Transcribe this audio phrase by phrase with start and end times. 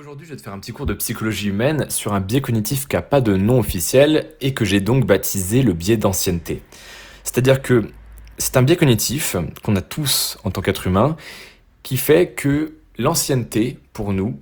[0.00, 2.88] Aujourd'hui, je vais te faire un petit cours de psychologie humaine sur un biais cognitif
[2.88, 6.62] qui n'a pas de nom officiel et que j'ai donc baptisé le biais d'ancienneté.
[7.22, 7.84] C'est-à-dire que
[8.38, 11.18] c'est un biais cognitif qu'on a tous en tant qu'être humain
[11.82, 14.40] qui fait que l'ancienneté, pour nous,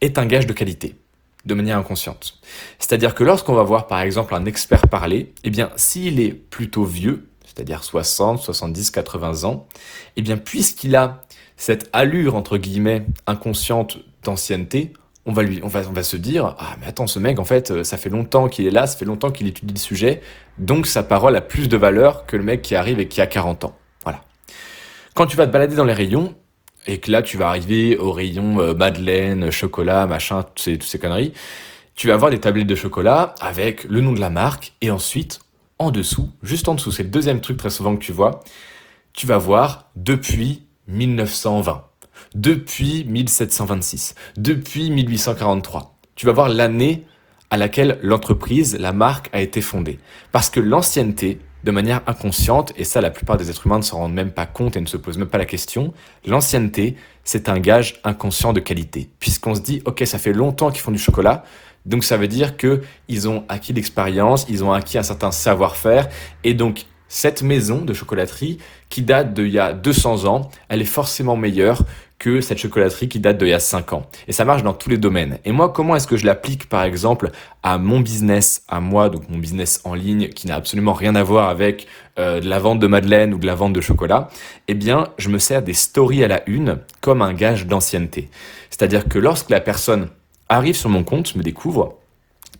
[0.00, 0.96] est un gage de qualité,
[1.44, 2.40] de manière inconsciente.
[2.80, 6.82] C'est-à-dire que lorsqu'on va voir par exemple un expert parler, eh bien s'il est plutôt
[6.82, 9.68] vieux, c'est-à-dire 60, 70, 80 ans,
[10.16, 11.22] eh bien puisqu'il a
[11.56, 14.92] cette allure entre guillemets inconsciente d'ancienneté,
[15.28, 17.44] on va, lui, on, va, on va se dire Ah, mais attends, ce mec, en
[17.44, 20.22] fait, euh, ça fait longtemps qu'il est là, ça fait longtemps qu'il étudie le sujet,
[20.56, 23.26] donc sa parole a plus de valeur que le mec qui arrive et qui a
[23.26, 23.76] 40 ans.
[24.04, 24.22] Voilà.
[25.14, 26.34] Quand tu vas te balader dans les rayons,
[26.86, 30.88] et que là, tu vas arriver au rayon euh, madeleine, chocolat, machin, toutes ces, toutes
[30.88, 31.34] ces conneries,
[31.94, 35.40] tu vas avoir des tablettes de chocolat avec le nom de la marque, et ensuite,
[35.78, 38.40] en dessous, juste en dessous, c'est le deuxième truc très souvent que tu vois,
[39.12, 41.87] tu vas voir depuis 1920
[42.34, 45.98] depuis 1726, depuis 1843.
[46.14, 47.04] Tu vas voir l'année
[47.50, 49.98] à laquelle l'entreprise, la marque a été fondée.
[50.32, 53.98] Parce que l'ancienneté, de manière inconsciente, et ça la plupart des êtres humains ne s'en
[53.98, 55.92] rendent même pas compte et ne se posent même pas la question,
[56.26, 59.10] l'ancienneté, c'est un gage inconscient de qualité.
[59.18, 61.44] Puisqu'on se dit, ok, ça fait longtemps qu'ils font du chocolat,
[61.86, 66.08] donc ça veut dire qu'ils ont acquis l'expérience, ils ont acquis un certain savoir-faire,
[66.44, 70.86] et donc cette maison de chocolaterie qui date d'il y a 200 ans, elle est
[70.86, 71.82] forcément meilleure
[72.18, 74.06] que cette chocolaterie qui date d'il y a 5 ans.
[74.26, 75.38] Et ça marche dans tous les domaines.
[75.44, 77.30] Et moi, comment est-ce que je l'applique par exemple
[77.62, 81.22] à mon business, à moi, donc mon business en ligne qui n'a absolument rien à
[81.22, 81.86] voir avec
[82.18, 84.28] euh, de la vente de madeleine ou de la vente de chocolat?
[84.66, 88.28] Eh bien, je me sers des stories à la une comme un gage d'ancienneté.
[88.70, 90.08] C'est-à-dire que lorsque la personne
[90.48, 91.98] arrive sur mon compte, me découvre,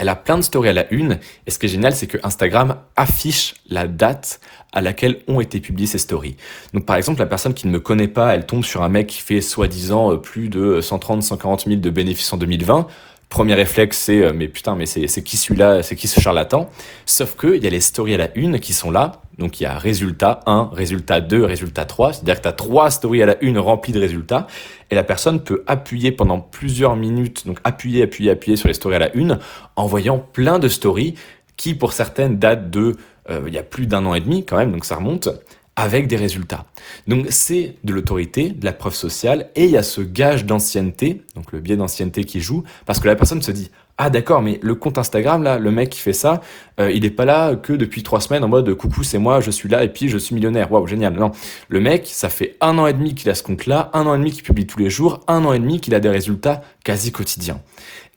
[0.00, 1.18] elle a plein de stories à la une.
[1.46, 4.40] Et ce qui est génial, c'est que Instagram affiche la date
[4.72, 6.36] à laquelle ont été publiées ces stories.
[6.72, 9.08] Donc par exemple, la personne qui ne me connaît pas, elle tombe sur un mec
[9.08, 12.86] qui fait soi-disant euh, plus de 130, 140 000 de bénéfices en 2020.
[13.30, 16.68] Premier réflexe, c'est euh, mais putain, mais c'est qui celui-là, c'est qui ce charlatan?
[17.06, 19.22] Sauf que il y a les stories à la une qui sont là.
[19.38, 22.12] Donc il y a résultat 1, résultat 2, résultat 3.
[22.12, 24.48] C'est-à-dire que tu as trois stories à la une remplies de résultats.
[24.90, 28.96] Et la personne peut appuyer pendant plusieurs minutes, donc appuyer, appuyer, appuyer sur les stories
[28.96, 29.38] à la une,
[29.76, 31.14] en voyant plein de stories
[31.56, 32.96] qui, pour certaines, datent de
[33.30, 35.28] euh, il y a plus d'un an et demi quand même, donc ça remonte,
[35.76, 36.66] avec des résultats.
[37.06, 41.22] Donc c'est de l'autorité, de la preuve sociale, et il y a ce gage d'ancienneté,
[41.34, 43.70] donc le biais d'ancienneté qui joue, parce que la personne se dit
[44.02, 46.40] ah d'accord, mais le compte Instagram là, le mec qui fait ça,
[46.80, 49.50] euh, il n'est pas là que depuis trois semaines en mode coucou c'est moi, je
[49.50, 50.72] suis là et puis je suis millionnaire.
[50.72, 51.12] Waouh génial.
[51.12, 51.32] Non,
[51.68, 54.14] le mec, ça fait un an et demi qu'il a ce compte là, un an
[54.14, 56.62] et demi qu'il publie tous les jours, un an et demi qu'il a des résultats
[56.82, 57.60] quasi quotidiens.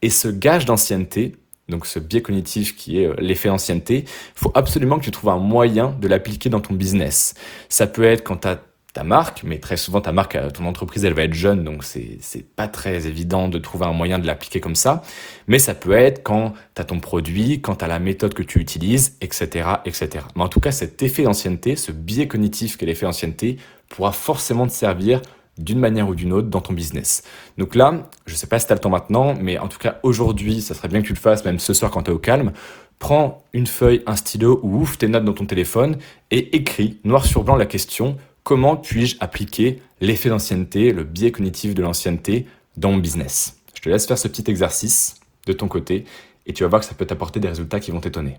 [0.02, 1.35] Et ce gage d'ancienneté,
[1.69, 5.38] donc ce biais cognitif qui est euh, l'effet ancienneté, faut absolument que tu trouves un
[5.38, 7.35] moyen de l'appliquer dans ton business.
[7.69, 8.59] Ça peut être quand tu as
[8.94, 11.84] ta marque, mais très souvent ta marque, euh, ton entreprise, elle va être jeune, donc
[11.84, 15.02] c'est c'est pas très évident de trouver un moyen de l'appliquer comme ça.
[15.47, 18.44] Mais ça peut être quand tu as ton produit, quand tu as la méthode que
[18.44, 20.25] tu utilises, etc., etc.
[20.35, 23.57] Mais en tout cas, cet effet d'ancienneté, ce biais cognitif qu'est l'effet ancienneté,
[23.90, 25.22] pourra forcément te servir
[25.58, 27.24] d'une manière ou d'une autre dans ton business.
[27.58, 30.00] Donc là, je sais pas si tu as le temps maintenant, mais en tout cas
[30.03, 32.19] aujourd'hui, ça serait bien que tu le fasses, même ce soir quand tu es au
[32.19, 32.53] calme.
[33.00, 35.97] Prends une feuille, un stylo ou ouvre tes notes dans ton téléphone
[36.31, 41.74] et écris noir sur blanc la question Comment puis-je appliquer l'effet d'ancienneté, le biais cognitif
[41.75, 43.58] de l'ancienneté dans mon business?
[43.74, 45.16] Je te laisse faire ce petit exercice
[45.46, 46.03] de ton côté
[46.46, 48.38] et tu vas voir que ça peut t'apporter des résultats qui vont t'étonner.